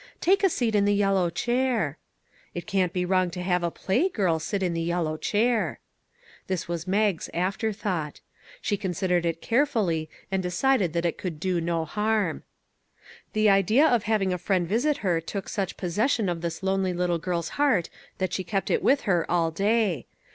Take 0.19 0.43
a 0.43 0.49
seat 0.49 0.73
in 0.73 0.85
the 0.85 0.95
yellow 0.95 1.29
chair.' 1.29 1.99
It 2.55 2.65
can't 2.65 2.91
be 2.91 3.05
wrong 3.05 3.29
to 3.29 3.43
have 3.43 3.61
a 3.61 3.69
play 3.69 4.09
girl 4.09 4.39
sit 4.39 4.63
in 4.63 4.73
the 4.73 4.81
yellow 4.81 5.15
chair." 5.15 5.79
This 6.47 6.67
was 6.67 6.87
Mag's 6.87 7.29
afterthought. 7.35 8.19
She 8.63 8.77
considered 8.77 9.27
it 9.27 9.43
care 9.43 9.67
fully, 9.67 10.09
and 10.31 10.41
decided 10.41 10.93
that 10.93 11.05
it 11.05 11.19
could 11.19 11.39
do 11.39 11.61
no 11.61 11.85
harm. 11.85 12.41
The 13.33 13.47
idea 13.51 13.85
of 13.85 14.05
having 14.05 14.33
a 14.33 14.39
friend 14.39 14.67
visit 14.67 14.97
her 15.05 15.21
took 15.21 15.47
such 15.47 15.77
possession 15.77 16.29
of 16.29 16.41
this 16.41 16.63
lonely 16.63 16.93
little 16.93 17.19
girl's 17.19 17.49
heart 17.49 17.91
that 18.17 18.33
she 18.33 18.43
kept 18.43 18.71
it 18.71 18.81
with 18.81 19.01
her 19.01 19.29
all 19.29 19.51
day. 19.51 20.07